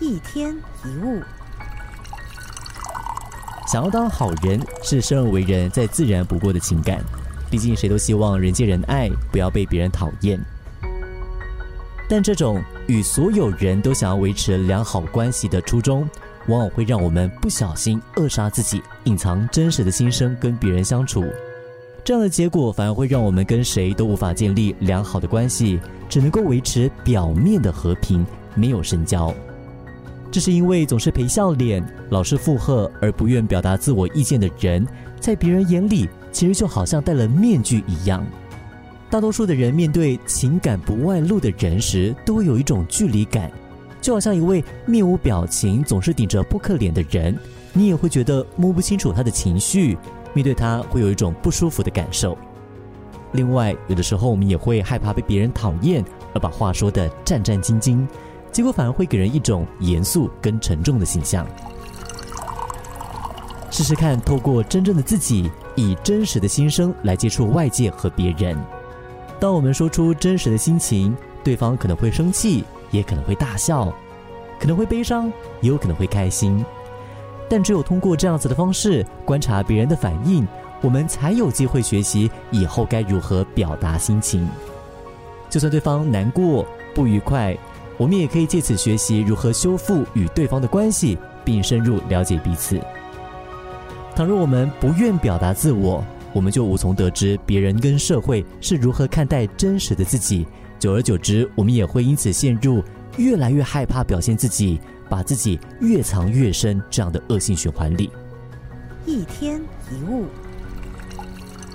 [0.00, 1.22] 一天一物。
[3.66, 7.02] 想要当好人是生而为人再自然不过的情感，
[7.50, 10.38] 毕竟谁都希望人见人爱，不要被别人讨厌。
[12.08, 16.08] 但这种与所有人都想要维持良好关系的初衷，
[16.46, 21.24] 往往会让我们不小心扼杀自己，隐藏真实的心声跟别人相处。
[22.04, 29.34] 这样的结果反而会让我们跟谁都无法建立良好的关系，只能够维持表面的和平，没有深交。
[30.34, 31.80] 这是因为总是陪笑脸、
[32.10, 34.84] 老是附和而不愿表达自我意见的人，
[35.20, 38.26] 在别人眼里其实就好像戴了面具一样。
[39.08, 43.48] 大多数的人面对情感不外露的人时，都会有一种距离感，
[44.00, 47.38] 就好像一位面无表情、总是顶着扑克脸的人，
[47.72, 49.96] 你也会觉得摸不清楚他的情绪。
[50.32, 52.36] 面对他会有一种不舒服的感受。
[53.34, 56.04] 另外，有的时候我们也会害怕被别人讨厌，
[56.34, 58.04] 而把话说得战战兢兢，
[58.54, 61.44] 结果反而会给人一种严肃跟沉重的形象。
[63.68, 68.56] 试试看，透过真正的自己，以真实的心声来接触外界和别人。
[69.40, 73.92] 当我们说出真实的心情，对方可能会生气，也可能会大笑，
[74.60, 75.26] 可能会悲伤，
[75.60, 76.64] 也有可能会开心。
[77.50, 80.46] 但只有通过这样子的方式观察别人的反应，
[80.80, 84.48] 我们才有机会学习以后该如何表达心情。
[85.50, 86.64] 就算对方难过、
[86.94, 87.56] 不愉快，
[87.96, 92.80] 我们也可以借此学习如何修复与对方的关系，并深入了解彼此。
[94.14, 100.46] 倘若我们不愿表达自我，我们就无从得知别人跟社会是如何看待真实的自己。
[100.78, 102.82] 久而久之，我们也会因此陷入
[103.16, 104.80] 越来越害怕表现自己。
[105.06, 108.10] 把自己越藏越深，这样的恶性循环里。
[109.04, 109.60] 一天
[109.92, 110.24] 一物。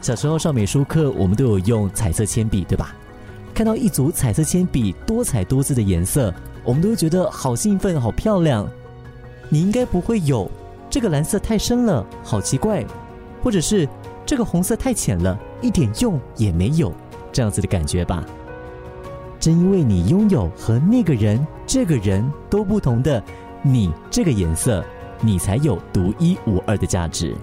[0.00, 2.94] 小时候上美术课，我们都有用彩色铅笔，对吧？
[3.56, 6.30] 看到一组彩色铅笔，多彩多姿的颜色，
[6.62, 8.68] 我们都会觉得好兴奋、好漂亮。
[9.48, 10.50] 你应该不会有
[10.90, 12.84] 这个蓝色太深了，好奇怪；
[13.42, 13.88] 或者是
[14.26, 16.92] 这个红色太浅了，一点用也没有，
[17.32, 18.22] 这样子的感觉吧？
[19.40, 21.44] 正因为你拥有和那个人。
[21.66, 23.20] 这个人都不同的，
[23.62, 24.84] 你这个颜色，
[25.22, 27.34] 你才有独一无二的价值。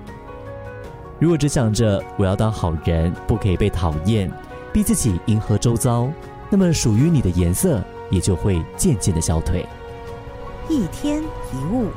[1.19, 4.31] 如果只想着我要当好人，不可以被讨厌，
[4.73, 6.11] 逼自己迎合周遭，
[6.49, 9.63] 那么属于你的颜色也就会渐渐的消退。
[10.67, 11.89] 一天一物。